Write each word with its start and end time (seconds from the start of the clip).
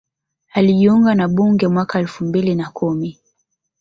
Alijiunga 0.53 1.15
na 1.15 1.27
bunge 1.27 1.67
mwaka 1.67 1.99
elfu 1.99 2.25
mbili 2.25 2.55
na 2.55 2.69
kumi 2.69 3.19